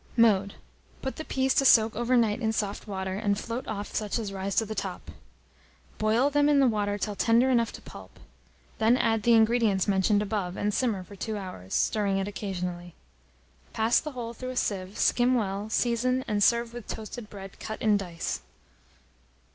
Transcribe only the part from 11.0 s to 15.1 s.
for 2 hours, stirring it occasionally. Pass the whole through a sieve,